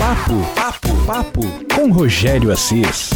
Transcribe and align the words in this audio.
Papo, 0.00 0.32
papo, 0.54 1.06
papo 1.06 1.42
com 1.74 1.92
Rogério 1.92 2.50
Assis. 2.50 3.10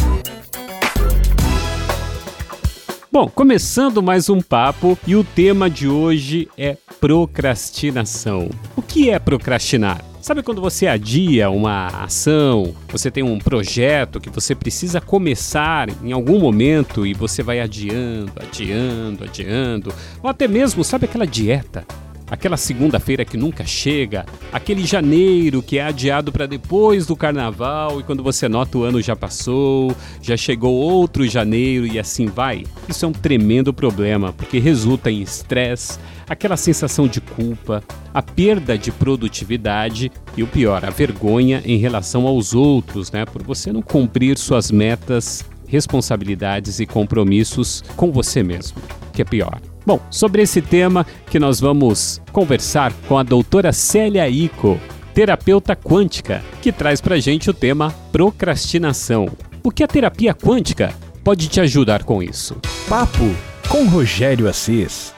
Bom, 3.11 3.27
começando 3.27 4.03
mais 4.03 4.29
um 4.29 4.39
papo 4.39 4.95
e 5.07 5.15
o 5.15 5.23
tema 5.23 5.67
de 5.67 5.87
hoje 5.87 6.47
é 6.55 6.77
procrastinação. 7.01 8.51
O 8.75 8.83
que 8.83 9.09
é 9.09 9.17
procrastinar? 9.17 9.99
Sabe 10.21 10.43
quando 10.43 10.61
você 10.61 10.85
adia 10.85 11.49
uma 11.49 11.87
ação, 11.87 12.75
você 12.89 13.09
tem 13.09 13.23
um 13.23 13.39
projeto 13.39 14.19
que 14.19 14.29
você 14.29 14.53
precisa 14.53 15.01
começar 15.01 15.89
em 16.03 16.11
algum 16.11 16.39
momento 16.39 17.03
e 17.03 17.15
você 17.15 17.41
vai 17.41 17.61
adiando, 17.61 18.31
adiando, 18.35 19.23
adiando, 19.23 19.91
ou 20.21 20.29
até 20.29 20.47
mesmo, 20.47 20.83
sabe 20.83 21.05
aquela 21.05 21.25
dieta? 21.25 21.83
Aquela 22.29 22.57
segunda-feira 22.57 23.23
que 23.23 23.37
nunca 23.37 23.65
chega, 23.65 24.25
aquele 24.51 24.85
janeiro 24.85 25.61
que 25.61 25.77
é 25.77 25.83
adiado 25.83 26.31
para 26.31 26.45
depois 26.45 27.05
do 27.05 27.15
carnaval 27.15 27.99
e 27.99 28.03
quando 28.03 28.23
você 28.23 28.47
nota 28.47 28.77
o 28.77 28.83
ano 28.83 29.01
já 29.01 29.15
passou, 29.15 29.95
já 30.21 30.35
chegou 30.35 30.73
outro 30.73 31.27
janeiro 31.27 31.85
e 31.85 31.99
assim 31.99 32.25
vai. 32.27 32.63
Isso 32.89 33.05
é 33.05 33.07
um 33.07 33.13
tremendo 33.13 33.73
problema 33.73 34.33
porque 34.33 34.59
resulta 34.59 35.11
em 35.11 35.21
estresse, 35.21 35.99
aquela 36.27 36.57
sensação 36.57 37.07
de 37.07 37.21
culpa, 37.21 37.83
a 38.13 38.21
perda 38.21 38.77
de 38.77 38.91
produtividade 38.91 40.11
e 40.35 40.43
o 40.43 40.47
pior, 40.47 40.83
a 40.85 40.89
vergonha 40.89 41.61
em 41.65 41.77
relação 41.77 42.25
aos 42.27 42.53
outros, 42.53 43.11
né, 43.11 43.25
por 43.25 43.43
você 43.43 43.71
não 43.71 43.81
cumprir 43.81 44.37
suas 44.37 44.71
metas, 44.71 45.45
responsabilidades 45.67 46.79
e 46.79 46.85
compromissos 46.85 47.83
com 47.95 48.11
você 48.11 48.43
mesmo, 48.43 48.77
que 49.13 49.21
é 49.21 49.25
pior. 49.25 49.59
Bom, 49.85 49.99
sobre 50.09 50.41
esse 50.41 50.63
tema 50.63 51.05
que 51.29 51.37
nós 51.37 51.59
vamos 51.59 52.19
conversar 52.31 52.91
com 53.07 53.19
a 53.19 53.23
doutora 53.23 53.71
Célia 53.71 54.27
Ico, 54.27 54.79
terapeuta 55.13 55.75
quântica, 55.75 56.41
que 56.59 56.71
traz 56.71 56.99
pra 56.99 57.17
gente 57.17 57.51
o 57.51 57.53
tema 57.53 57.93
procrastinação. 58.11 59.27
O 59.63 59.69
que 59.69 59.83
a 59.83 59.87
terapia 59.87 60.33
quântica 60.33 60.89
pode 61.23 61.47
te 61.47 61.61
ajudar 61.61 62.03
com 62.03 62.23
isso? 62.23 62.59
Papo 62.89 63.25
com 63.69 63.87
Rogério 63.87 64.49
Assis. 64.49 65.13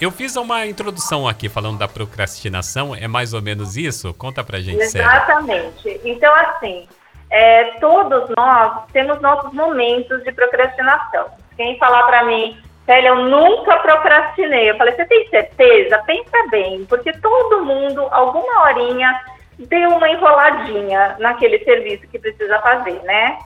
Eu 0.00 0.10
fiz 0.10 0.36
uma 0.36 0.66
introdução 0.66 1.28
aqui 1.28 1.46
falando 1.50 1.76
da 1.76 1.86
procrastinação, 1.86 2.94
é 2.94 3.06
mais 3.06 3.34
ou 3.34 3.42
menos 3.42 3.76
isso? 3.76 4.14
Conta 4.14 4.42
pra 4.42 4.60
gente, 4.60 4.80
Exatamente. 4.80 5.82
Célia. 5.82 6.00
Então, 6.06 6.34
assim, 6.34 6.88
é, 7.30 7.64
todos 7.78 8.30
nós 8.34 8.84
temos 8.90 9.20
nossos 9.20 9.52
momentos 9.52 10.24
de 10.24 10.32
procrastinação. 10.32 11.26
Quem 11.58 11.78
falar 11.78 12.04
para 12.04 12.24
mim, 12.24 12.56
Célia, 12.90 13.10
eu 13.10 13.28
nunca 13.28 13.76
procrastinei. 13.76 14.68
Eu 14.68 14.76
falei, 14.76 14.92
você 14.96 15.04
tem 15.04 15.28
certeza? 15.28 16.02
Pensa 16.04 16.48
bem, 16.50 16.84
porque 16.86 17.12
todo 17.12 17.64
mundo, 17.64 18.08
alguma 18.10 18.64
horinha, 18.64 19.14
deu 19.56 19.90
uma 19.90 20.10
enroladinha 20.10 21.14
naquele 21.20 21.62
serviço 21.62 22.08
que 22.08 22.18
precisa 22.18 22.58
fazer, 22.58 23.00
né? 23.04 23.38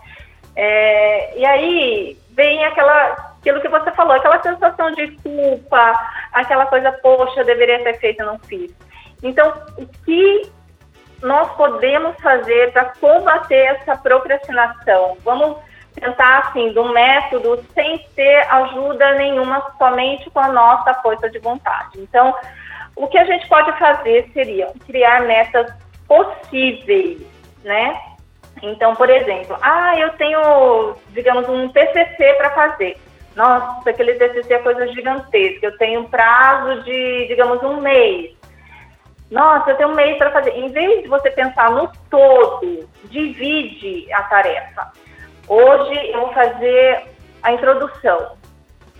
É, 0.56 1.38
e 1.38 1.44
aí 1.44 2.16
vem 2.30 2.64
aquela, 2.64 3.34
aquilo 3.38 3.60
que 3.60 3.68
você 3.68 3.92
falou, 3.92 4.14
aquela 4.14 4.40
sensação 4.40 4.90
de 4.92 5.08
culpa, 5.18 5.92
aquela 6.32 6.64
coisa, 6.64 6.90
poxa, 7.02 7.44
deveria 7.44 7.84
ter 7.84 7.98
feito 7.98 8.22
e 8.22 8.26
não 8.26 8.38
fiz. 8.38 8.74
Então, 9.22 9.52
o 9.76 9.86
que 10.06 10.50
nós 11.20 11.52
podemos 11.54 12.16
fazer 12.22 12.72
para 12.72 12.86
combater 12.98 13.76
essa 13.76 13.94
procrastinação? 13.94 15.18
Vamos 15.22 15.58
tentar, 15.94 16.38
assim, 16.40 16.72
do 16.72 16.92
método 16.92 17.64
sem 17.72 17.98
ter 18.14 18.46
ajuda 18.50 19.14
nenhuma, 19.14 19.64
somente 19.78 20.28
com 20.30 20.40
a 20.40 20.48
nossa 20.48 20.94
força 20.94 21.30
de 21.30 21.38
vontade. 21.38 22.00
Então, 22.00 22.34
o 22.96 23.06
que 23.06 23.18
a 23.18 23.24
gente 23.24 23.48
pode 23.48 23.76
fazer 23.78 24.30
seria 24.32 24.72
criar 24.86 25.22
metas 25.22 25.72
possíveis, 26.06 27.20
né? 27.62 28.00
Então, 28.62 28.94
por 28.94 29.10
exemplo, 29.10 29.56
ah, 29.60 29.98
eu 29.98 30.10
tenho, 30.10 30.94
digamos, 31.10 31.48
um 31.48 31.68
TCC 31.68 32.34
para 32.34 32.50
fazer. 32.50 32.96
Nossa, 33.34 33.90
aquele 33.90 34.14
TCC 34.14 34.54
é 34.54 34.58
coisa 34.60 34.86
gigantesca. 34.88 35.66
Eu 35.66 35.76
tenho 35.76 36.00
um 36.00 36.04
prazo 36.04 36.82
de, 36.82 37.26
digamos, 37.26 37.62
um 37.62 37.80
mês. 37.80 38.32
Nossa, 39.30 39.70
eu 39.70 39.76
tenho 39.76 39.88
um 39.88 39.94
mês 39.94 40.16
para 40.16 40.30
fazer. 40.30 40.50
Em 40.50 40.68
vez 40.68 41.02
de 41.02 41.08
você 41.08 41.30
pensar 41.30 41.70
no 41.70 41.90
todo, 42.08 42.88
divide 43.06 44.12
a 44.12 44.22
tarefa. 44.22 44.92
Hoje 45.48 46.10
eu 46.10 46.20
vou 46.20 46.32
fazer 46.32 47.04
a 47.42 47.52
introdução. 47.52 48.36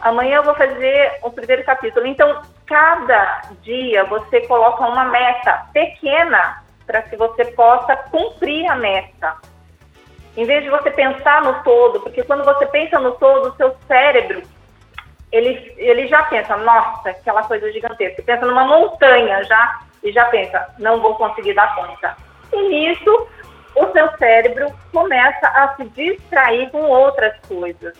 Amanhã 0.00 0.36
eu 0.36 0.42
vou 0.42 0.54
fazer 0.54 1.18
o 1.22 1.30
primeiro 1.30 1.64
capítulo. 1.64 2.06
Então, 2.06 2.42
cada 2.66 3.42
dia 3.62 4.04
você 4.04 4.40
coloca 4.46 4.86
uma 4.86 5.04
meta 5.06 5.66
pequena 5.72 6.62
para 6.86 7.02
que 7.02 7.16
você 7.16 7.46
possa 7.46 7.96
cumprir 7.96 8.66
a 8.70 8.76
meta. 8.76 9.36
Em 10.36 10.44
vez 10.44 10.64
de 10.64 10.70
você 10.70 10.90
pensar 10.90 11.42
no 11.42 11.62
todo, 11.62 12.00
porque 12.00 12.22
quando 12.24 12.44
você 12.44 12.66
pensa 12.66 12.98
no 12.98 13.12
todo, 13.12 13.48
o 13.48 13.56
seu 13.56 13.74
cérebro 13.86 14.42
ele, 15.34 15.74
ele 15.78 16.06
já 16.06 16.22
pensa, 16.24 16.56
nossa, 16.56 17.10
aquela 17.10 17.42
coisa 17.42 17.70
gigantesca. 17.72 18.22
Pensa 18.22 18.46
numa 18.46 18.64
montanha 18.64 19.42
já 19.44 19.80
e 20.02 20.12
já 20.12 20.26
pensa, 20.26 20.72
não 20.78 21.00
vou 21.00 21.14
conseguir 21.16 21.54
dar 21.54 21.74
conta. 21.74 22.16
E 22.52 22.68
nisso 22.68 23.28
o 23.76 23.92
seu 23.92 24.08
cérebro 24.18 24.72
começa 24.92 25.46
a 25.48 25.74
se 25.76 25.84
distrair 25.90 26.70
com 26.70 26.82
outras 26.82 27.34
coisas. 27.48 27.94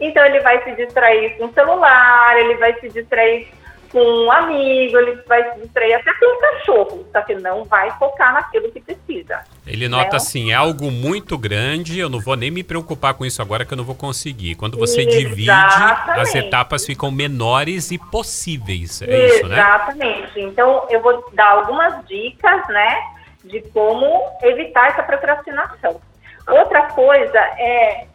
Então 0.00 0.24
ele 0.24 0.40
vai 0.40 0.62
se 0.64 0.72
distrair 0.76 1.36
com 1.36 1.46
o 1.46 1.52
celular, 1.52 2.38
ele 2.38 2.54
vai 2.56 2.78
se 2.80 2.88
distrair 2.88 3.48
com 3.92 4.00
um 4.00 4.30
amigo, 4.30 4.96
ele 4.96 5.16
vai 5.26 5.52
se 5.52 5.60
distrair 5.60 5.94
até 5.94 6.12
com 6.14 6.26
um 6.26 6.40
cachorro, 6.40 7.06
só 7.12 7.20
que 7.22 7.34
não 7.34 7.64
vai 7.64 7.90
focar 7.98 8.32
naquilo 8.32 8.70
que 8.70 8.80
precisa. 8.80 9.42
Ele 9.66 9.88
nota 9.88 10.12
né? 10.12 10.16
assim, 10.16 10.52
é 10.52 10.54
algo 10.54 10.90
muito 10.90 11.36
grande, 11.36 11.98
eu 11.98 12.08
não 12.08 12.20
vou 12.20 12.36
nem 12.36 12.50
me 12.50 12.62
preocupar 12.62 13.14
com 13.14 13.26
isso 13.26 13.42
agora 13.42 13.64
que 13.64 13.72
eu 13.72 13.76
não 13.76 13.84
vou 13.84 13.96
conseguir. 13.96 14.54
Quando 14.54 14.78
você 14.78 15.02
Exatamente. 15.02 15.28
divide, 15.28 15.50
as 15.50 16.34
etapas 16.34 16.86
ficam 16.86 17.10
menores 17.10 17.90
e 17.90 17.98
possíveis, 17.98 19.02
é 19.02 19.06
Exatamente. 19.06 19.34
isso, 19.34 19.48
né? 19.48 19.58
Exatamente. 19.58 20.40
Então 20.40 20.86
eu 20.88 21.02
vou 21.02 21.28
dar 21.34 21.50
algumas 21.50 22.06
dicas, 22.06 22.68
né? 22.68 22.96
De 23.44 23.60
como 23.70 24.38
evitar 24.42 24.88
essa 24.88 25.02
procrastinação. 25.02 26.00
Outra 26.48 26.88
coisa 26.88 27.38
é 27.38 28.06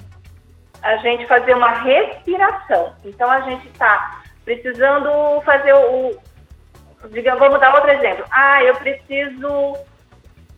a 0.82 0.98
gente 0.98 1.26
fazer 1.28 1.56
uma 1.56 1.72
respiração. 1.72 2.94
Então 3.04 3.30
a 3.30 3.42
gente 3.42 3.68
está 3.68 4.22
precisando 4.44 5.42
fazer 5.42 5.74
o, 5.74 6.18
digamos, 7.10 7.40
vamos 7.40 7.60
dar 7.60 7.74
outro 7.74 7.90
exemplo. 7.92 8.26
Ah, 8.32 8.64
eu 8.64 8.76
preciso 8.76 9.78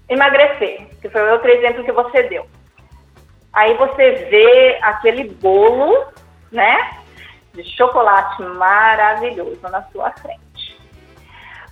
emagrecer, 0.10 0.88
que 1.02 1.10
foi 1.10 1.32
outro 1.32 1.50
exemplo 1.50 1.84
que 1.84 1.92
você 1.92 2.24
deu. 2.24 2.46
Aí 3.54 3.74
você 3.76 4.12
vê 4.30 4.80
aquele 4.82 5.30
bolo, 5.30 6.08
né, 6.52 6.98
de 7.54 7.64
chocolate 7.76 8.42
maravilhoso 8.44 9.62
na 9.64 9.82
sua 9.84 10.12
frente 10.12 10.47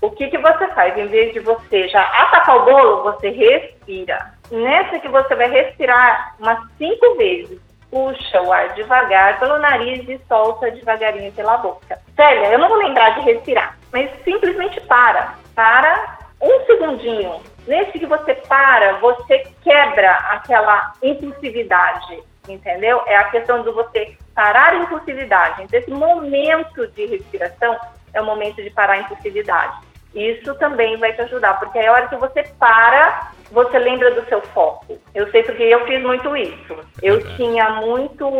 o 0.01 0.11
que, 0.11 0.29
que 0.29 0.37
você 0.37 0.67
faz? 0.69 0.97
Em 0.97 1.07
vez 1.07 1.33
de 1.33 1.39
você 1.39 1.87
já 1.87 2.01
atacar 2.01 2.57
o 2.57 2.65
bolo, 2.65 3.03
você 3.03 3.29
respira. 3.29 4.33
Nessa 4.51 4.99
que 4.99 5.07
você 5.07 5.35
vai 5.35 5.49
respirar 5.49 6.35
umas 6.39 6.59
cinco 6.77 7.15
vezes. 7.15 7.59
Puxa 7.89 8.41
o 8.41 8.51
ar 8.51 8.69
devagar 8.73 9.39
pelo 9.39 9.57
nariz 9.57 10.07
e 10.09 10.19
solta 10.27 10.69
devagarinho 10.71 11.31
pela 11.31 11.57
boca. 11.57 11.97
Célia, 12.15 12.51
eu 12.51 12.59
não 12.59 12.67
vou 12.67 12.77
lembrar 12.77 13.11
de 13.11 13.21
respirar, 13.21 13.77
mas 13.91 14.11
simplesmente 14.23 14.81
para. 14.81 15.35
Para 15.55 16.17
um 16.41 16.65
segundinho. 16.65 17.41
Nesse 17.67 17.97
que 17.97 18.05
você 18.05 18.35
para, 18.35 18.93
você 18.99 19.47
quebra 19.63 20.11
aquela 20.29 20.93
impulsividade, 21.01 22.21
entendeu? 22.47 23.01
É 23.07 23.15
a 23.15 23.23
questão 23.25 23.63
de 23.63 23.71
você 23.71 24.15
parar 24.35 24.73
a 24.73 24.75
impulsividade. 24.75 25.63
Então, 25.63 25.79
esse 25.79 25.89
momento 25.89 26.87
de 26.87 27.05
respiração 27.07 27.75
é 28.15 28.21
o 28.21 28.25
momento 28.25 28.63
de 28.63 28.69
parar 28.71 28.93
a 28.93 28.99
impulsividade. 28.99 29.77
Isso 30.15 30.55
também 30.55 30.97
vai 30.97 31.11
te 31.13 31.21
ajudar, 31.23 31.59
porque 31.59 31.77
é 31.77 31.87
a 31.87 31.91
hora 31.91 32.07
que 32.07 32.15
você 32.15 32.43
para, 32.57 33.31
você 33.51 33.77
lembra 33.77 34.11
do 34.11 34.25
seu 34.29 34.41
foco. 34.41 34.97
Eu 35.13 35.29
sei 35.29 35.43
porque 35.43 35.63
eu 35.63 35.85
fiz 35.85 36.01
muito 36.01 36.35
isso. 36.37 36.77
Eu 37.03 37.21
tinha 37.35 37.69
muito, 37.81 38.31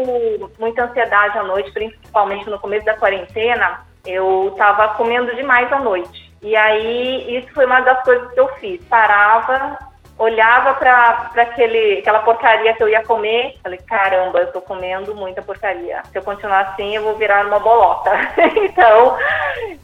muita 0.58 0.86
ansiedade 0.86 1.38
à 1.38 1.44
noite, 1.44 1.74
principalmente 1.74 2.50
no 2.50 2.60
começo 2.60 2.86
da 2.86 2.96
quarentena. 2.98 3.86
Eu 4.06 4.50
estava 4.54 4.96
comendo 4.96 5.36
demais 5.36 5.72
à 5.74 5.80
noite. 5.80 6.34
E 6.42 6.56
aí, 6.56 7.38
isso 7.38 7.54
foi 7.54 7.66
uma 7.66 7.82
das 7.82 8.02
coisas 8.04 8.32
que 8.32 8.40
eu 8.40 8.48
fiz. 8.60 8.82
Parava, 8.86 9.78
olhava 10.18 10.74
para 10.76 11.32
aquela 11.36 12.20
porcaria 12.20 12.74
que 12.74 12.82
eu 12.82 12.90
ia 12.90 13.04
comer, 13.04 13.56
falei, 13.62 13.80
caramba, 13.80 14.40
eu 14.40 14.52
tô 14.52 14.62
comendo 14.62 15.14
muita 15.14 15.42
porcaria. 15.42 16.02
Se 16.12 16.18
eu 16.18 16.24
continuar 16.24 16.62
assim, 16.62 16.96
eu 16.96 17.04
vou 17.04 17.16
virar 17.18 17.46
uma 17.46 17.60
bolota. 17.60 18.12
então, 18.64 19.18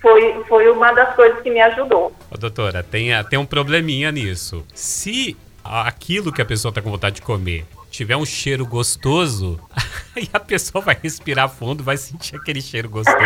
foi, 0.01 0.43
foi 0.47 0.69
uma 0.69 0.91
das 0.93 1.13
coisas 1.15 1.41
que 1.41 1.49
me 1.49 1.61
ajudou. 1.61 2.13
Ô, 2.31 2.37
doutora, 2.37 2.81
tem, 2.83 3.09
tem 3.25 3.37
um 3.37 3.45
probleminha 3.45 4.11
nisso. 4.11 4.65
Se 4.73 5.37
aquilo 5.63 6.31
que 6.31 6.41
a 6.41 6.45
pessoa 6.45 6.73
tá 6.73 6.81
com 6.81 6.89
vontade 6.89 7.15
de 7.15 7.21
comer 7.21 7.65
tiver 7.91 8.15
um 8.15 8.25
cheiro 8.25 8.65
gostoso, 8.65 9.59
aí 10.15 10.27
a 10.31 10.39
pessoa 10.39 10.81
vai 10.81 10.97
respirar 11.03 11.49
fundo, 11.49 11.83
vai 11.83 11.97
sentir 11.97 12.37
aquele 12.37 12.61
cheiro 12.61 12.89
gostoso. 12.89 13.17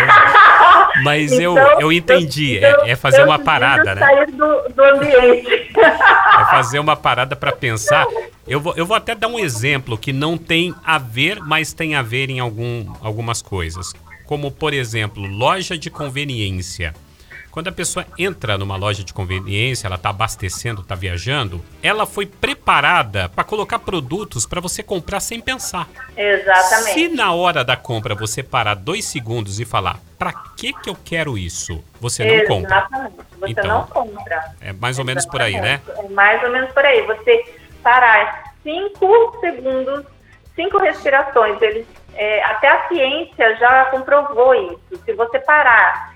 Mas 1.04 1.32
então, 1.32 1.58
eu, 1.58 1.82
eu 1.82 1.92
entendi, 1.92 2.58
é, 2.58 2.72
então, 2.72 2.86
é, 2.86 2.92
é, 2.92 2.96
fazer 2.96 3.24
uma 3.24 3.38
parada, 3.38 3.96
né? 3.96 4.02
sair 4.02 4.32
do, 4.32 4.70
do 4.70 4.84
ambiente. 4.84 5.72
Fazer 6.50 6.80
uma 6.80 6.96
parada 6.96 7.36
para 7.36 7.52
pensar. 7.52 8.06
Eu 8.48 8.60
vou, 8.60 8.74
eu 8.76 8.86
vou 8.86 8.96
até 8.96 9.16
dar 9.16 9.28
um 9.28 9.40
exemplo 9.40 9.98
que 9.98 10.14
não 10.14 10.38
tem 10.38 10.74
a 10.84 10.98
ver, 10.98 11.40
mas 11.42 11.74
tem 11.74 11.96
a 11.96 12.02
ver 12.02 12.30
em 12.30 12.40
algum, 12.40 12.94
algumas 13.02 13.42
coisas. 13.42 13.94
Como, 14.26 14.52
por 14.52 14.74
exemplo, 14.74 15.26
loja 15.26 15.78
de 15.78 15.90
conveniência. 15.90 16.94
Quando 17.56 17.70
a 17.70 17.72
pessoa 17.72 18.06
entra 18.20 18.58
numa 18.58 18.76
loja 18.76 19.02
de 19.02 19.14
conveniência, 19.14 19.88
ela 19.88 19.96
está 19.96 20.10
abastecendo, 20.10 20.82
está 20.82 20.94
viajando, 20.94 21.64
ela 21.82 22.06
foi 22.06 22.26
preparada 22.26 23.30
para 23.30 23.46
colocar 23.46 23.80
produtos 23.80 24.46
para 24.46 24.60
você 24.60 24.84
comprar 24.84 25.22
sem 25.22 25.40
pensar. 25.40 25.88
Exatamente. 26.18 26.94
Se 26.94 27.08
na 27.08 27.32
hora 27.32 27.64
da 27.64 27.78
compra 27.78 28.14
você 28.14 28.44
parar 28.44 28.74
dois 28.74 29.06
segundos 29.06 29.58
e 29.62 29.64
falar, 29.64 30.00
para 30.20 30.34
que 30.58 30.74
que 30.74 30.90
eu 30.90 30.98
quero 31.06 31.38
isso? 31.38 31.82
Você 32.02 32.26
não 32.26 32.46
compra. 32.46 32.76
Exatamente. 32.76 33.16
Você 33.40 33.52
Então, 33.52 33.68
não 33.68 33.88
compra. 33.88 34.52
É 34.60 34.74
mais 34.74 35.00
ou 35.00 35.06
menos 35.06 35.26
por 35.26 35.42
aí, 35.42 35.54
né? 35.62 35.80
É 35.98 36.10
mais 36.10 36.44
ou 36.44 36.52
menos 36.52 36.74
por 36.74 36.84
aí. 36.84 37.04
Você 37.04 37.56
parar 37.82 38.52
cinco 38.64 39.38
segundos, 39.40 40.04
cinco 40.58 40.78
respirações. 40.78 41.62
Eles, 41.62 41.88
é, 42.16 42.44
até 42.44 42.68
a 42.68 42.88
ciência 42.90 43.56
já 43.56 43.86
comprovou 43.86 44.54
isso. 44.56 45.02
Se 45.06 45.14
você 45.14 45.40
parar, 45.40 46.15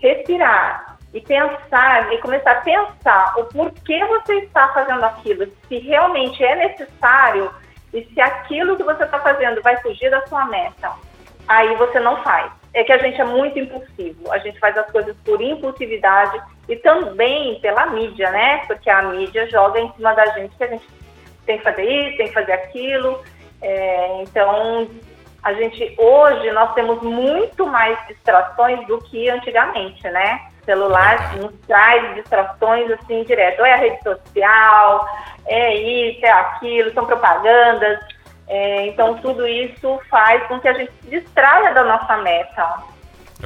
respirar 0.00 0.98
e 1.12 1.20
pensar, 1.20 2.12
e 2.12 2.18
começar 2.18 2.52
a 2.52 2.60
pensar 2.60 3.34
o 3.38 3.44
porquê 3.44 4.04
você 4.04 4.34
está 4.40 4.68
fazendo 4.68 5.02
aquilo, 5.04 5.46
se 5.68 5.78
realmente 5.78 6.42
é 6.44 6.54
necessário 6.56 7.50
e 7.92 8.04
se 8.04 8.20
aquilo 8.20 8.76
que 8.76 8.82
você 8.82 9.04
está 9.04 9.18
fazendo 9.20 9.62
vai 9.62 9.76
fugir 9.78 10.10
da 10.10 10.26
sua 10.26 10.44
meta, 10.46 10.92
aí 11.48 11.74
você 11.76 11.98
não 12.00 12.22
faz. 12.22 12.52
É 12.74 12.84
que 12.84 12.92
a 12.92 12.98
gente 12.98 13.18
é 13.18 13.24
muito 13.24 13.58
impulsivo, 13.58 14.30
a 14.30 14.38
gente 14.38 14.58
faz 14.58 14.76
as 14.76 14.90
coisas 14.90 15.16
por 15.24 15.40
impulsividade 15.40 16.38
e 16.68 16.76
também 16.76 17.58
pela 17.60 17.86
mídia, 17.86 18.30
né? 18.30 18.58
Porque 18.66 18.90
a 18.90 19.00
mídia 19.02 19.48
joga 19.48 19.80
em 19.80 19.90
cima 19.92 20.12
da 20.14 20.26
gente 20.26 20.54
que 20.54 20.64
a 20.64 20.68
gente 20.68 20.86
tem 21.46 21.56
que 21.56 21.64
fazer 21.64 21.84
isso, 21.84 22.16
tem 22.18 22.28
que 22.28 22.34
fazer 22.34 22.52
aquilo. 22.52 23.22
É, 23.62 24.22
então, 24.22 24.90
a 25.46 25.52
gente 25.52 25.94
hoje 25.96 26.50
nós 26.50 26.74
temos 26.74 27.00
muito 27.02 27.68
mais 27.68 27.96
distrações 28.08 28.84
do 28.88 28.98
que 29.02 29.30
antigamente, 29.30 30.02
né? 30.10 30.40
O 30.60 30.64
celular 30.64 31.36
nos 31.36 31.52
traz 31.68 32.16
distrações 32.16 32.90
assim 32.90 33.22
direto. 33.22 33.60
Ou 33.60 33.66
é 33.66 33.74
a 33.74 33.76
rede 33.76 34.02
social, 34.02 35.08
é 35.46 35.76
isso, 35.76 36.26
é 36.26 36.32
aquilo, 36.32 36.92
são 36.92 37.06
propagandas. 37.06 38.00
É, 38.48 38.88
então 38.88 39.18
tudo 39.18 39.46
isso 39.46 40.00
faz 40.10 40.42
com 40.48 40.58
que 40.58 40.66
a 40.66 40.72
gente 40.72 40.90
se 41.00 41.10
distraia 41.10 41.72
da 41.72 41.84
nossa 41.84 42.16
meta. 42.16 42.82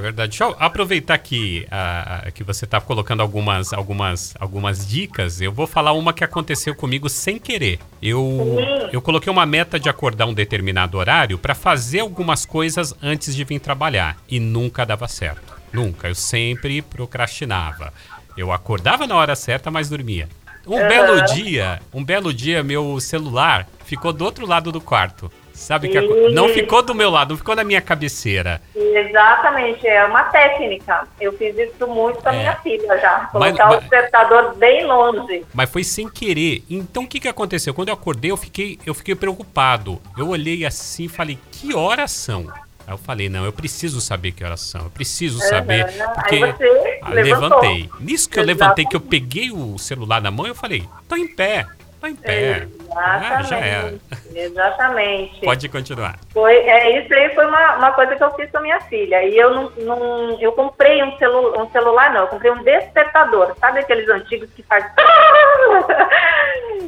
É 0.01 0.03
verdade. 0.03 0.31
Deixa 0.31 0.45
eu 0.45 0.57
aproveitar 0.59 1.19
que, 1.19 1.67
ah, 1.71 2.27
que 2.33 2.43
você 2.43 2.65
está 2.65 2.81
colocando 2.81 3.21
algumas, 3.21 3.71
algumas, 3.71 4.35
algumas 4.41 4.87
dicas. 4.89 5.43
Eu 5.43 5.53
vou 5.53 5.67
falar 5.67 5.93
uma 5.93 6.15
que 6.15 6.25
aconteceu 6.25 6.75
comigo 6.75 7.07
sem 7.11 7.39
querer. 7.39 7.79
Eu, 8.03 8.57
eu 8.91 9.03
coloquei 9.03 9.31
uma 9.31 9.45
meta 9.45 9.79
de 9.79 9.91
acordar 9.91 10.25
um 10.25 10.33
determinado 10.33 10.97
horário 10.97 11.37
para 11.37 11.55
fazer 11.55 12.01
algumas 12.01 12.47
coisas 12.47 12.95
antes 13.03 13.37
de 13.37 13.45
vir 13.45 13.61
trabalhar. 13.61 14.17
E 14.27 14.41
nunca 14.41 14.87
dava 14.87 15.07
certo. 15.07 15.53
Nunca. 15.71 16.09
Eu 16.09 16.15
sempre 16.15 16.81
procrastinava. 16.81 17.93
Eu 18.35 18.53
acordava 18.53 19.07
na 19.07 19.17
hora 19.17 19.37
certa, 19.37 19.71
mas 19.71 19.91
dormia. 19.91 20.31
Um 20.67 20.79
belo 20.79 21.25
dia, 21.27 21.81
um 21.93 22.03
belo 22.03 22.33
dia, 22.33 22.63
meu 22.63 22.99
celular 23.01 23.67
ficou 23.85 24.13
do 24.13 24.25
outro 24.25 24.47
lado 24.47 24.73
do 24.73 24.81
quarto. 24.81 25.31
Sabe 25.61 25.91
que 25.91 25.99
Ih. 25.99 26.33
não 26.33 26.49
ficou 26.49 26.81
do 26.83 26.95
meu 26.95 27.11
lado, 27.11 27.31
não 27.31 27.37
ficou 27.37 27.55
na 27.55 27.63
minha 27.63 27.83
cabeceira. 27.83 28.63
Exatamente, 28.75 29.87
é 29.87 30.03
uma 30.07 30.25
técnica. 30.25 31.07
Eu 31.21 31.35
fiz 31.35 31.55
isso 31.59 31.87
muito 31.87 32.23
com 32.23 32.29
a 32.31 32.35
É. 32.35 32.39
minha 32.39 32.57
filha 32.57 32.99
já. 32.99 33.29
Colocar 33.31 33.67
mas- 33.67 33.77
o 33.77 33.81
despertador 33.81 34.57
bem 34.57 34.87
longe. 34.87 35.45
Mas 35.53 35.69
foi 35.69 35.85
sem 35.85 36.09
querer. 36.09 36.65
Então 36.71 37.03
o 37.05 37.07
que, 37.07 37.21
que 37.21 37.29
aconteceu? 37.29 37.75
Quando 37.75 37.89
eu 37.89 37.95
acordei, 37.95 38.31
eu 38.31 38.39
fiquei, 38.39 38.79
eu 38.87 38.95
fiquei 38.95 39.15
preocupado. 39.15 40.01
Eu 40.17 40.29
olhei 40.31 40.65
assim 40.65 41.05
e 41.05 41.09
falei, 41.09 41.39
que 41.53 41.75
horas 41.75 42.11
são? 42.11 42.47
Aí 42.87 42.95
eu 42.95 42.99
falei, 42.99 43.29
não, 43.29 43.45
eu 43.45 43.53
preciso 43.53 44.01
saber 44.01 44.33
que 44.33 44.43
horas 44.43 44.61
são. 44.63 44.85
Eu 44.85 44.91
preciso 44.91 45.41
saber. 45.41 45.85
Aham. 45.85 46.13
Porque 46.15 46.37
Aí 46.37 46.53
você 47.03 47.11
levantei. 47.23 47.91
Nisso 48.01 48.31
que 48.31 48.39
eu 48.41 48.45
levantei, 48.45 48.87
que 48.87 48.97
eu 48.97 49.01
peguei 49.01 49.51
o 49.51 49.77
celular 49.79 50.23
na 50.23 50.31
mão, 50.31 50.47
eu 50.47 50.55
falei, 50.55 50.85
tô 51.07 51.17
em 51.17 51.29
pé. 51.29 51.67
Tô 52.01 52.07
em 52.07 52.17
pé. 52.17 52.67
Ah, 52.97 53.17
Exatamente. 53.19 53.49
já 53.49 53.59
era. 53.59 53.95
Exatamente. 54.35 55.41
Pode 55.43 55.69
continuar. 55.69 56.17
Foi, 56.33 56.55
é, 56.57 56.99
isso 57.03 57.13
aí 57.15 57.35
foi 57.35 57.47
uma, 57.47 57.77
uma 57.77 57.93
coisa 57.93 58.17
que 58.17 58.23
eu 58.25 58.35
fiz 58.35 58.51
com 58.51 58.59
a 58.59 58.63
minha 58.63 58.81
filha. 58.81 59.23
E 59.23 59.37
eu 59.37 59.51
não, 59.55 59.71
não- 59.79 60.41
eu 60.41 60.53
comprei 60.53 61.03
um, 61.03 61.17
celu, 61.19 61.61
um 61.61 61.71
celular, 61.71 62.13
não, 62.13 62.23
eu 62.23 62.27
comprei 62.29 62.51
um 62.51 62.63
despertador. 62.63 63.55
Sabe 63.61 63.81
aqueles 63.81 64.09
antigos 64.09 64.51
que 64.53 64.63
faz. 64.63 64.85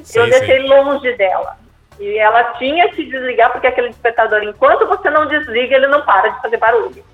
Sei, 0.04 0.22
eu 0.22 0.30
deixei 0.30 0.58
longe 0.60 1.12
dela. 1.16 1.56
E 2.00 2.18
ela 2.18 2.42
tinha 2.54 2.88
que 2.90 3.04
desligar, 3.04 3.52
porque 3.52 3.66
aquele 3.66 3.88
despertador, 3.90 4.42
enquanto 4.42 4.86
você 4.86 5.10
não 5.10 5.26
desliga, 5.26 5.76
ele 5.76 5.86
não 5.88 6.02
para 6.02 6.30
de 6.30 6.40
fazer 6.40 6.56
barulho. 6.56 7.04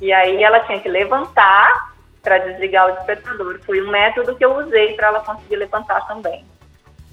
E 0.00 0.12
aí 0.12 0.42
ela 0.42 0.60
tinha 0.60 0.80
que 0.80 0.88
levantar 0.88 1.92
para 2.22 2.38
desligar 2.38 2.88
o 2.90 2.92
despertador. 2.96 3.60
Foi 3.64 3.80
um 3.82 3.90
método 3.90 4.34
que 4.34 4.44
eu 4.44 4.56
usei 4.56 4.94
para 4.94 5.08
ela 5.08 5.20
conseguir 5.20 5.56
levantar 5.56 6.06
também. 6.08 6.44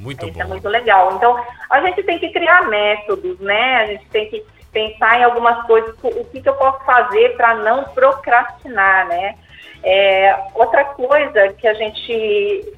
Muito 0.01 0.25
Isso 0.25 0.39
é 0.39 0.43
bom. 0.43 0.49
muito 0.49 0.67
legal. 0.67 1.13
Então, 1.15 1.39
a 1.69 1.79
gente 1.81 2.01
tem 2.01 2.17
que 2.17 2.29
criar 2.31 2.67
métodos, 2.67 3.39
né? 3.39 3.75
A 3.75 3.85
gente 3.85 4.05
tem 4.07 4.27
que 4.29 4.43
pensar 4.71 5.19
em 5.19 5.23
algumas 5.23 5.63
coisas, 5.67 5.95
o 6.01 6.25
que, 6.25 6.41
que 6.41 6.49
eu 6.49 6.55
posso 6.55 6.83
fazer 6.85 7.37
para 7.37 7.53
não 7.55 7.83
procrastinar, 7.85 9.07
né? 9.07 9.35
É, 9.83 10.35
outra 10.55 10.85
coisa 10.85 11.53
que 11.53 11.67
a 11.67 11.73
gente, 11.75 12.73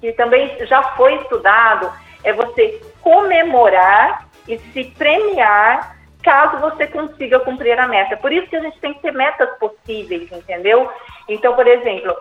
que 0.00 0.12
também 0.12 0.64
já 0.66 0.82
foi 0.94 1.16
estudado, 1.16 1.92
é 2.24 2.32
você 2.32 2.80
comemorar 3.02 4.26
e 4.48 4.58
se 4.58 4.84
premiar 4.84 5.96
caso 6.22 6.58
você 6.58 6.86
consiga 6.86 7.40
cumprir 7.40 7.78
a 7.78 7.88
meta. 7.88 8.16
Por 8.16 8.32
isso 8.32 8.48
que 8.48 8.56
a 8.56 8.60
gente 8.60 8.78
tem 8.80 8.94
que 8.94 9.02
ter 9.02 9.12
metas 9.12 9.50
possíveis, 9.58 10.30
entendeu? 10.32 10.90
Então, 11.28 11.54
por 11.54 11.66
exemplo, 11.66 12.16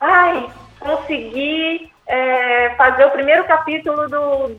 ai, 0.00 0.46
consegui 0.80 1.91
é, 2.12 2.74
fazer 2.76 3.06
o 3.06 3.10
primeiro 3.10 3.42
capítulo 3.44 4.06
do, 4.06 4.54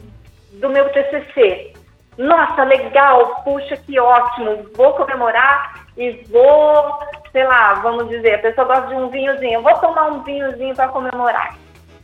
do 0.54 0.70
meu 0.70 0.90
TCC. 0.90 1.74
Nossa, 2.18 2.64
legal, 2.64 3.44
puxa, 3.44 3.78
que 3.78 4.00
ótimo, 4.00 4.66
vou 4.76 4.94
comemorar 4.94 5.86
e 5.96 6.24
vou, 6.30 7.00
sei 7.32 7.44
lá, 7.44 7.76
vamos 7.76 8.10
dizer, 8.10 8.36
a 8.36 8.40
pessoa 8.40 8.66
gosta 8.66 8.88
de 8.88 8.96
um 8.96 9.08
vinhozinho, 9.10 9.62
vou 9.62 9.78
tomar 9.78 10.08
um 10.08 10.24
vinhozinho 10.24 10.76
para 10.76 10.88
comemorar, 10.88 11.56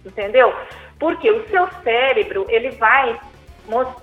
entendeu? 0.05 0.53
Porque 0.99 1.31
o 1.31 1.47
seu 1.47 1.67
cérebro, 1.83 2.45
ele 2.49 2.69
vai, 2.71 3.19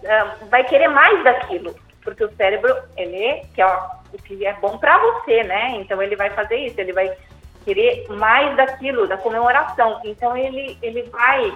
ah, 0.08 0.34
vai 0.50 0.64
querer 0.64 0.88
mais 0.88 1.22
daquilo, 1.22 1.76
porque 2.02 2.24
o 2.24 2.36
cérebro, 2.36 2.74
ele 2.96 3.44
quer 3.54 3.66
o 4.12 4.18
que 4.24 4.44
é 4.44 4.52
bom 4.54 4.78
para 4.78 4.98
você, 4.98 5.44
né? 5.44 5.76
Então 5.76 6.02
ele 6.02 6.16
vai 6.16 6.30
fazer 6.30 6.56
isso, 6.56 6.80
ele 6.80 6.92
vai 6.92 7.12
querer 7.66 8.06
mais 8.08 8.56
daquilo, 8.56 9.08
da 9.08 9.18
comemoração. 9.18 10.00
Então 10.04 10.36
ele, 10.36 10.78
ele 10.80 11.02
vai 11.10 11.52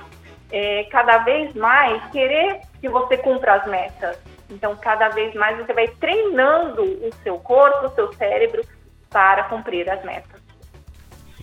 é, 0.51 0.85
cada 0.91 1.19
vez 1.19 1.55
mais 1.55 2.05
querer 2.11 2.61
que 2.81 2.89
você 2.89 3.17
cumpra 3.17 3.55
as 3.55 3.67
metas. 3.67 4.19
Então 4.51 4.77
cada 4.77 5.09
vez 5.11 5.33
mais 5.35 5.57
você 5.57 5.73
vai 5.73 5.87
treinando 5.87 6.83
o 6.83 7.11
seu 7.23 7.39
corpo, 7.39 7.87
o 7.87 7.95
seu 7.95 8.13
cérebro 8.15 8.63
para 9.09 9.45
cumprir 9.45 9.89
as 9.89 10.05
metas. 10.05 10.30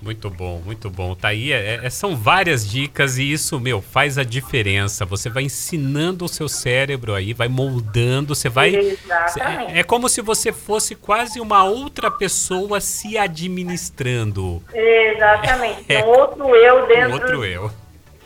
Muito 0.01 0.30
bom, 0.30 0.62
muito 0.63 0.89
bom. 0.89 1.16
Tá 1.16 1.30
aí, 1.30 1.51
é- 1.51 1.86
é- 1.86 1.89
são 1.89 2.16
várias 2.16 2.70
dicas 2.70 3.18
e 3.18 3.32
isso, 3.32 3.60
meu, 3.60 3.82
faz 3.82 4.18
a 4.18 4.24
diferença. 4.24 5.06
Você 5.06 5.30
vai 5.30 5.44
ensinando 5.44 6.25
o 6.25 6.27
seu 6.27 6.48
cérebro 6.48 7.13
aí, 7.13 7.34
vai 7.34 7.48
moldando, 7.48 8.36
você 8.36 8.48
vai. 8.50 8.75
É, 8.75 9.80
é 9.80 9.84
como 9.84 10.08
se 10.08 10.22
você 10.22 10.51
fosse 10.54 10.96
quase 10.96 11.39
uma 11.39 11.63
outra 11.63 12.12
pessoa 12.12 12.80
se 12.80 13.18
administrando. 13.18 14.62
Exatamente. 14.74 15.86
Um 15.98 16.10
outro 16.10 16.56
eu 16.56 16.84
Um 16.84 16.88
dentro 16.88 17.13
outro 17.13 17.46
eu. 17.46 17.72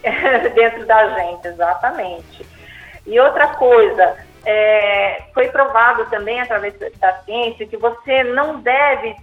dentro 0.55 0.85
da 0.85 1.15
gente, 1.15 1.47
exatamente. 1.47 2.45
E 3.05 3.19
outra 3.19 3.47
coisa, 3.49 4.15
é, 4.45 5.23
foi 5.33 5.47
provado 5.49 6.05
também 6.05 6.39
através 6.39 6.73
da 6.99 7.13
ciência 7.23 7.65
que 7.65 7.77
você 7.77 8.23
não 8.23 8.59
deve 8.59 9.15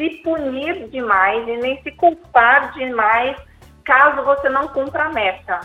se 0.00 0.08
punir 0.22 0.88
demais 0.88 1.46
e 1.46 1.56
nem 1.58 1.82
se 1.82 1.90
culpar 1.92 2.72
demais 2.72 3.36
caso 3.84 4.24
você 4.24 4.48
não 4.48 4.68
cumpra 4.68 5.04
a 5.04 5.10
meta. 5.10 5.60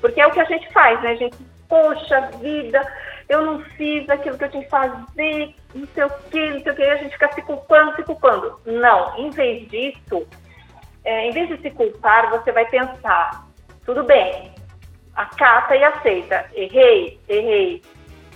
Porque 0.00 0.20
é 0.20 0.26
o 0.26 0.32
que 0.32 0.40
a 0.40 0.44
gente 0.44 0.72
faz, 0.72 1.00
né? 1.02 1.10
A 1.10 1.14
gente, 1.14 1.36
poxa 1.68 2.20
vida, 2.40 2.82
eu 3.28 3.42
não 3.42 3.60
fiz 3.60 4.08
aquilo 4.10 4.36
que 4.36 4.44
eu 4.44 4.50
tinha 4.50 4.64
que 4.64 4.70
fazer, 4.70 5.54
não 5.72 5.86
sei 5.94 6.04
o 6.04 6.10
que, 6.30 6.50
não 6.50 6.60
sei 6.60 6.72
o 6.72 6.74
que, 6.74 6.82
a 6.82 6.96
gente 6.96 7.12
fica 7.12 7.32
se 7.32 7.42
culpando, 7.42 7.94
se 7.94 8.02
culpando. 8.02 8.60
Não, 8.66 9.16
em 9.18 9.30
vez 9.30 9.68
disso, 9.68 10.26
é, 11.04 11.28
em 11.28 11.30
vez 11.30 11.48
de 11.48 11.58
se 11.58 11.70
culpar, 11.70 12.28
você 12.30 12.50
vai 12.50 12.66
pensar, 12.66 13.46
tudo 13.84 14.02
bem, 14.02 14.52
acata 15.14 15.76
e 15.76 15.84
aceita. 15.84 16.46
Errei, 16.54 17.20
errei. 17.28 17.82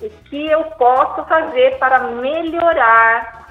O 0.01 0.11
que 0.29 0.47
eu 0.47 0.63
posso 0.65 1.25
fazer 1.25 1.77
para 1.79 1.99
melhorar 1.99 3.44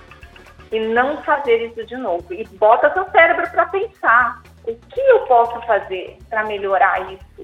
e 0.74 0.80
não 0.80 1.22
fazer 1.22 1.68
isso 1.68 1.86
de 1.86 1.96
novo? 1.96 2.34
E 2.34 2.44
bota 2.58 2.92
seu 2.94 3.10
cérebro 3.12 3.48
para 3.51 3.68
pensar. 3.68 4.42
O 4.65 4.75
que 4.75 5.00
eu 5.00 5.20
posso 5.22 5.62
fazer 5.68 6.18
para 6.30 6.44
melhorar 6.46 7.13
isso? 7.13 7.44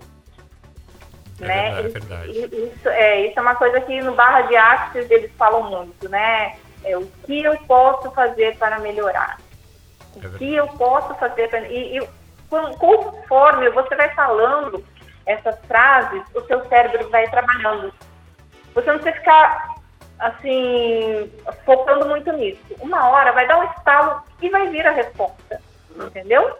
É 1.39 1.45
né? 1.45 1.81
Verdade, 1.83 1.87
é 1.87 2.47
verdade. 2.47 2.55
Isso, 2.55 2.89
é, 2.89 3.27
isso 3.27 3.39
é 3.39 3.41
uma 3.41 3.55
coisa 3.55 3.79
que 3.81 4.01
no 4.01 4.15
Barra 4.15 4.41
de 4.41 4.55
Axis 4.55 5.09
eles 5.11 5.31
falam 5.37 5.63
muito, 5.69 6.09
né? 6.09 6.57
É, 6.83 6.97
o 6.97 7.05
que 7.25 7.43
eu 7.43 7.55
posso 7.67 8.09
fazer 8.11 8.57
para 8.57 8.79
melhorar? 8.79 9.37
O 10.15 10.25
é 10.25 10.37
que 10.37 10.55
eu 10.55 10.67
posso 10.67 11.13
fazer 11.15 11.49
para... 11.49 11.67
E, 11.67 11.99
e 11.99 12.07
conforme 12.79 13.69
você 13.69 13.95
vai 13.95 14.09
falando 14.15 14.83
essas 15.27 15.55
frases, 15.65 16.23
o 16.33 16.41
seu 16.47 16.67
cérebro 16.67 17.07
vai 17.09 17.27
trabalhando. 17.29 17.93
Você 18.73 18.91
não 18.91 18.97
precisa 18.97 19.19
ficar, 19.19 19.75
assim, 20.19 21.31
focando 21.65 22.07
muito 22.07 22.31
nisso. 22.33 22.59
Uma 22.79 23.09
hora 23.09 23.31
vai 23.31 23.47
dar 23.47 23.59
um 23.59 23.63
estalo 23.63 24.21
e 24.41 24.49
vai 24.49 24.69
vir 24.69 24.85
a 24.85 24.91
resposta, 24.91 25.61
entendeu? 25.95 26.57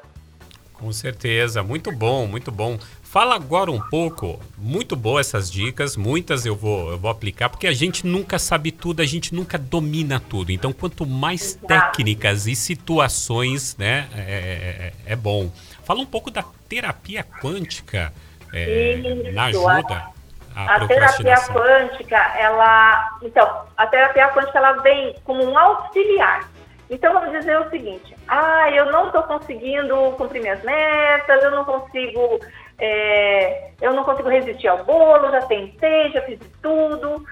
Com 0.73 0.91
certeza, 0.93 1.61
muito 1.61 1.91
bom, 1.91 2.25
muito 2.25 2.51
bom. 2.51 2.79
Fala 3.03 3.35
agora 3.35 3.71
um 3.71 3.81
pouco, 3.89 4.39
muito 4.57 4.95
boas 4.95 5.27
essas 5.27 5.51
dicas, 5.51 5.97
muitas 5.97 6.45
eu 6.45 6.55
vou, 6.55 6.91
eu 6.91 6.97
vou 6.97 7.09
aplicar, 7.09 7.49
porque 7.49 7.67
a 7.67 7.73
gente 7.73 8.05
nunca 8.05 8.37
sabe 8.37 8.71
tudo, 8.71 9.01
a 9.01 9.05
gente 9.05 9.33
nunca 9.33 9.57
domina 9.57 10.19
tudo. 10.19 10.51
Então, 10.51 10.71
quanto 10.71 11.05
mais 11.05 11.55
Exato. 11.55 11.67
técnicas 11.67 12.45
e 12.47 12.55
situações, 12.55 13.75
né, 13.77 14.07
é, 14.15 14.21
é, 14.21 14.93
é, 15.13 15.15
bom. 15.15 15.51
Fala 15.83 15.99
um 15.99 16.05
pouco 16.05 16.29
da 16.29 16.45
terapia 16.69 17.23
quântica 17.23 18.13
é, 18.53 19.31
na 19.33 19.45
ajuda. 19.45 20.18
A, 20.55 20.75
a 20.75 20.87
terapia 20.87 21.35
quântica, 21.35 22.17
ela. 22.37 23.17
Então, 23.21 23.65
a 23.77 23.87
terapia 23.87 24.29
quântica 24.29 24.57
ela 24.57 24.73
vem 24.81 25.15
como 25.23 25.43
um 25.43 25.57
auxiliar. 25.57 26.49
Então, 26.89 27.13
vamos 27.13 27.31
dizer 27.31 27.59
o 27.59 27.69
seguinte: 27.69 28.15
ah, 28.27 28.69
eu 28.71 28.91
não 28.91 29.07
estou 29.07 29.23
conseguindo 29.23 29.95
cumprir 30.17 30.41
minhas 30.41 30.61
metas, 30.63 31.43
eu 31.43 31.51
não 31.51 31.63
consigo 31.63 32.39
é, 32.79 33.71
eu 33.81 33.93
não 33.93 34.03
consigo 34.05 34.29
resistir 34.29 34.69
ao 34.69 34.83
bolo, 34.85 35.31
já 35.31 35.41
tentei, 35.41 36.11
já 36.11 36.21
fiz 36.21 36.39
tudo. 36.61 37.25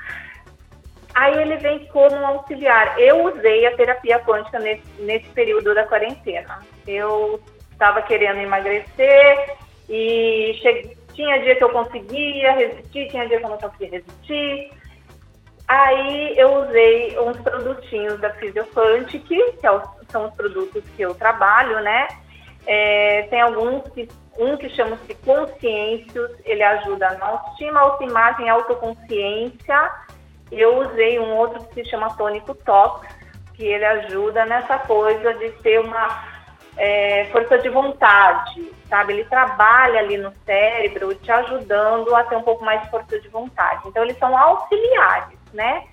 Aí 1.16 1.42
ele 1.42 1.58
vem 1.58 1.86
como 1.88 2.16
um 2.16 2.28
auxiliar. 2.28 3.00
Eu 3.00 3.26
usei 3.26 3.66
a 3.66 3.76
terapia 3.76 4.20
quântica 4.20 4.60
nesse, 4.60 4.84
nesse 5.00 5.28
período 5.30 5.74
da 5.74 5.86
quarentena. 5.86 6.60
Eu 6.86 7.42
estava 7.72 8.02
querendo 8.02 8.40
emagrecer 8.40 9.56
e 9.90 10.60
cheguei, 10.62 10.97
tinha 11.18 11.40
dia 11.40 11.56
que 11.56 11.64
eu 11.64 11.70
conseguia 11.70 12.52
resistir, 12.54 13.10
tinha 13.10 13.28
dia 13.28 13.40
que 13.40 13.46
eu 13.46 13.50
não 13.50 13.58
conseguia 13.58 13.90
resistir. 13.90 14.72
Aí 15.68 16.38
eu 16.38 16.64
usei 16.64 17.20
uns 17.20 17.38
produtinhos 17.42 18.20
da 18.22 18.30
Physioquantic, 18.36 19.28
que 19.28 19.68
é 19.68 19.82
são 20.10 20.28
os 20.28 20.34
produtos 20.36 20.82
que 20.96 21.02
eu 21.02 21.14
trabalho, 21.16 21.82
né? 21.82 22.08
É, 22.66 23.24
tem 23.24 23.42
alguns 23.42 23.84
que 23.90 24.08
um 24.38 24.56
que 24.56 24.70
chama-se 24.70 25.16
Consciêncios, 25.16 26.30
ele 26.46 26.62
ajuda 26.62 27.10
na 27.18 27.26
autoestima, 27.26 27.80
autoimagem 27.80 28.48
autoconsciência. 28.48 29.92
Eu 30.52 30.78
usei 30.78 31.20
um 31.20 31.36
outro 31.36 31.66
que 31.66 31.84
se 31.84 31.90
chama 31.90 32.16
Tônico 32.16 32.54
Tox, 32.54 33.08
que 33.56 33.66
ele 33.66 33.84
ajuda 33.84 34.46
nessa 34.46 34.78
coisa 34.78 35.34
de 35.34 35.50
ter 35.64 35.80
uma 35.80 36.37
é, 36.78 37.26
força 37.32 37.58
de 37.58 37.70
vontade, 37.70 38.72
sabe? 38.90 39.14
Ele 39.14 39.26
trabalha 39.26 40.00
ali 40.00 40.18
no 40.18 40.32
cérebro, 40.46 41.14
te 41.16 41.32
ajudando 41.32 42.16
a 42.16 42.24
ter 42.24 42.36
um 42.36 42.44
pouco 42.44 42.64
mais 42.64 42.82
de 42.84 42.90
força 42.90 43.20
de 43.20 43.28
vontade. 43.30 43.82
Então, 43.86 44.04
eles 44.04 44.18
são 44.18 44.38
auxiliares, 44.38 45.38
né? 45.54 45.84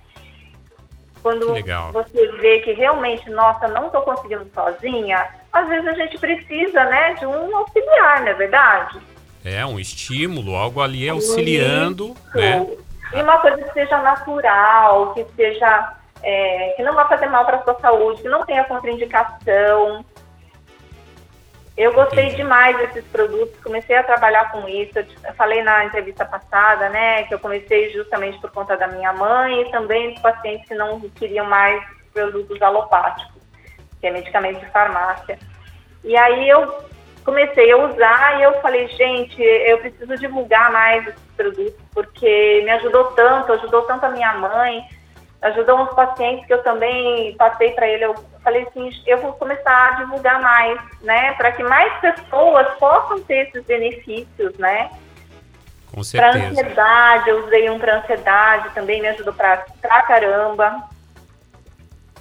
Quando 1.22 1.54
você 1.90 2.32
vê 2.32 2.60
que 2.60 2.72
realmente, 2.72 3.30
nossa, 3.30 3.66
não 3.68 3.86
estou 3.86 4.02
conseguindo 4.02 4.46
sozinha, 4.54 5.26
às 5.50 5.66
vezes 5.68 5.88
a 5.88 5.94
gente 5.94 6.18
precisa, 6.18 6.84
né, 6.84 7.14
de 7.14 7.24
um 7.24 7.56
auxiliar, 7.56 8.20
não 8.20 8.28
é 8.28 8.34
verdade? 8.34 9.00
É, 9.42 9.64
um 9.64 9.78
estímulo, 9.78 10.54
algo 10.54 10.82
ali 10.82 11.08
auxiliando, 11.08 12.08
Isso. 12.08 12.36
né? 12.36 12.66
E 13.14 13.22
uma 13.22 13.38
coisa 13.38 13.56
que 13.56 13.72
seja 13.72 14.02
natural, 14.02 15.14
que 15.14 15.24
seja, 15.36 15.94
é, 16.22 16.74
que 16.76 16.82
não 16.82 16.94
vai 16.94 17.06
fazer 17.08 17.26
mal 17.26 17.46
para 17.46 17.58
a 17.58 17.62
sua 17.62 17.78
saúde, 17.80 18.20
que 18.22 18.28
não 18.28 18.44
tenha 18.44 18.64
contraindicação. 18.64 20.04
Eu 21.76 21.92
gostei 21.92 22.26
Entendi. 22.26 22.36
demais 22.36 22.76
desses 22.76 23.04
produtos, 23.06 23.58
comecei 23.60 23.96
a 23.96 24.04
trabalhar 24.04 24.52
com 24.52 24.68
isso. 24.68 24.96
Eu 24.98 25.34
falei 25.34 25.62
na 25.62 25.84
entrevista 25.84 26.24
passada, 26.24 26.88
né, 26.88 27.24
que 27.24 27.34
eu 27.34 27.38
comecei 27.38 27.90
justamente 27.90 28.40
por 28.40 28.50
conta 28.52 28.76
da 28.76 28.86
minha 28.86 29.12
mãe 29.12 29.62
e 29.62 29.70
também 29.72 30.12
dos 30.12 30.22
pacientes 30.22 30.68
que 30.68 30.74
não 30.74 31.00
queriam 31.10 31.46
mais 31.46 31.82
produtos 32.12 32.62
alopáticos 32.62 33.34
que 34.04 34.08
é 34.08 34.10
medicamento 34.10 34.60
de 34.60 34.66
farmácia. 34.66 35.38
E 36.04 36.14
aí 36.14 36.46
eu 36.46 36.84
comecei 37.24 37.72
a 37.72 37.76
usar 37.78 38.38
e 38.38 38.42
eu 38.42 38.60
falei, 38.60 38.86
gente, 38.88 39.42
eu 39.42 39.78
preciso 39.78 40.18
divulgar 40.18 40.70
mais 40.70 41.08
esses 41.08 41.22
produtos, 41.34 41.80
porque 41.94 42.60
me 42.64 42.70
ajudou 42.72 43.04
tanto, 43.12 43.54
ajudou 43.54 43.80
tanto 43.82 44.04
a 44.04 44.10
minha 44.10 44.34
mãe, 44.34 44.84
ajudou 45.40 45.80
uns 45.80 45.94
pacientes 45.94 46.46
que 46.46 46.52
eu 46.52 46.62
também 46.62 47.34
passei 47.38 47.70
para 47.70 47.88
ele. 47.88 48.04
Falei 48.44 48.62
assim, 48.62 48.90
eu 49.06 49.22
vou 49.22 49.32
começar 49.32 49.88
a 49.88 49.90
divulgar 50.02 50.40
mais, 50.40 50.78
né, 51.00 51.32
para 51.32 51.50
que 51.52 51.62
mais 51.62 51.92
pessoas 52.00 52.66
possam 52.78 53.20
ter 53.22 53.48
esses 53.48 53.64
benefícios, 53.64 54.56
né? 54.58 54.90
Com 55.90 56.04
certeza. 56.04 56.38
Para 56.38 56.48
ansiedade, 56.50 57.30
eu 57.30 57.46
usei 57.46 57.70
um 57.70 57.78
para 57.78 57.98
ansiedade, 57.98 58.74
também 58.74 59.00
me 59.00 59.08
ajudou 59.08 59.32
para 59.32 59.64
caramba 60.06 60.88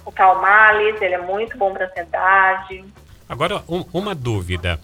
o 0.04 0.12
Calmales, 0.12 1.00
ele 1.00 1.14
é 1.14 1.20
muito 1.20 1.56
bom 1.56 1.72
para 1.72 1.86
ansiedade. 1.86 2.84
Agora, 3.28 3.62
um, 3.68 3.84
uma 3.92 4.14
dúvida. 4.14 4.78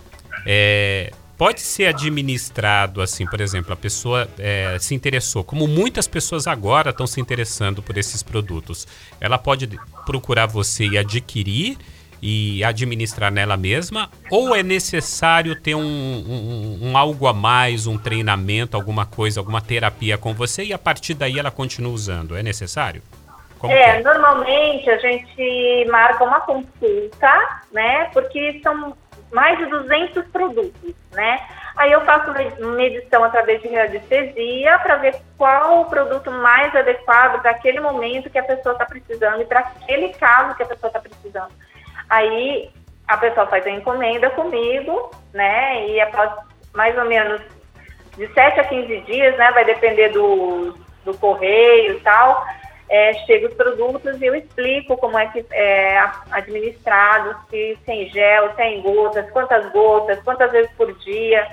É, 0.46 1.10
pode 1.40 1.62
ser 1.62 1.86
administrado 1.86 3.00
assim, 3.00 3.24
por 3.24 3.40
exemplo, 3.40 3.72
a 3.72 3.76
pessoa 3.76 4.28
é, 4.38 4.76
se 4.78 4.94
interessou, 4.94 5.42
como 5.42 5.66
muitas 5.66 6.06
pessoas 6.06 6.46
agora 6.46 6.90
estão 6.90 7.06
se 7.06 7.18
interessando 7.18 7.82
por 7.82 7.96
esses 7.96 8.22
produtos. 8.22 8.86
Ela 9.18 9.38
pode 9.38 9.66
procurar 10.04 10.44
você 10.44 10.84
e 10.84 10.98
adquirir 10.98 11.78
e 12.20 12.62
administrar 12.62 13.32
nela 13.32 13.56
mesma? 13.56 14.10
Ou 14.30 14.54
é 14.54 14.62
necessário 14.62 15.58
ter 15.58 15.74
um, 15.74 15.80
um, 15.80 16.78
um, 16.82 16.98
algo 16.98 17.26
a 17.26 17.32
mais, 17.32 17.86
um 17.86 17.96
treinamento, 17.96 18.76
alguma 18.76 19.06
coisa, 19.06 19.40
alguma 19.40 19.62
terapia 19.62 20.18
com 20.18 20.34
você 20.34 20.64
e 20.64 20.74
a 20.74 20.78
partir 20.78 21.14
daí 21.14 21.38
ela 21.38 21.50
continua 21.50 21.90
usando? 21.90 22.36
É 22.36 22.42
necessário? 22.42 23.00
Como 23.58 23.72
é, 23.72 23.96
é, 23.96 24.02
normalmente 24.02 24.90
a 24.90 24.98
gente 24.98 25.88
marca 25.90 26.22
uma 26.22 26.40
consulta, 26.40 27.62
né? 27.72 28.10
Porque 28.12 28.60
são 28.62 28.94
mais 29.32 29.58
de 29.58 29.66
200 29.66 30.26
produtos, 30.28 30.94
né? 31.12 31.40
Aí 31.76 31.92
eu 31.92 32.00
faço 32.02 32.32
medição 32.76 33.24
através 33.24 33.62
de 33.62 33.74
radiestesia 33.74 34.78
para 34.80 34.96
ver 34.96 35.16
qual 35.38 35.82
o 35.82 35.84
produto 35.86 36.30
mais 36.30 36.74
adequado 36.74 37.40
para 37.40 37.52
aquele 37.52 37.80
momento 37.80 38.28
que 38.28 38.38
a 38.38 38.42
pessoa 38.42 38.72
está 38.72 38.84
precisando 38.84 39.40
e 39.40 39.44
para 39.44 39.60
aquele 39.60 40.10
caso 40.14 40.54
que 40.56 40.62
a 40.62 40.66
pessoa 40.66 40.88
está 40.88 41.00
precisando. 41.00 41.52
Aí 42.08 42.70
a 43.06 43.16
pessoa 43.16 43.46
faz 43.46 43.66
a 43.66 43.70
encomenda 43.70 44.30
comigo, 44.30 45.10
né? 45.32 45.86
E 45.86 46.00
após 46.00 46.30
mais 46.74 46.96
ou 46.98 47.04
menos 47.04 47.40
de 48.16 48.26
7 48.32 48.60
a 48.60 48.64
15 48.64 49.00
dias, 49.02 49.36
né? 49.36 49.50
Vai 49.52 49.64
depender 49.64 50.08
do, 50.10 50.74
do 51.04 51.16
correio 51.16 51.96
e 51.96 52.00
tal 52.00 52.44
é, 52.90 53.14
chega 53.24 53.46
os 53.46 53.54
produtos 53.54 54.20
e 54.20 54.26
eu 54.26 54.34
explico 54.34 54.96
como 54.96 55.16
é 55.16 55.26
que 55.26 55.46
é 55.52 55.96
administrado, 56.32 57.36
se 57.48 57.78
tem 57.86 58.10
gel, 58.10 58.52
se 58.56 58.62
é 58.62 58.74
em 58.74 58.82
gotas, 58.82 59.30
quantas 59.30 59.70
gotas, 59.70 60.20
quantas 60.24 60.50
vezes 60.50 60.70
por 60.72 60.92
dia. 60.98 61.46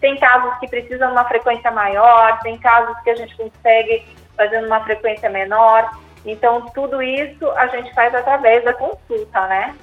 Tem 0.00 0.16
casos 0.16 0.56
que 0.60 0.68
precisam 0.68 1.08
de 1.08 1.12
uma 1.14 1.24
frequência 1.24 1.70
maior, 1.72 2.38
tem 2.42 2.56
casos 2.58 2.96
que 3.02 3.10
a 3.10 3.16
gente 3.16 3.36
consegue 3.36 4.06
fazendo 4.36 4.66
uma 4.66 4.84
frequência 4.84 5.28
menor. 5.28 5.90
Então, 6.24 6.66
tudo 6.72 7.02
isso 7.02 7.50
a 7.50 7.66
gente 7.66 7.92
faz 7.92 8.14
através 8.14 8.62
da 8.62 8.72
consulta, 8.72 9.46
né? 9.48 9.74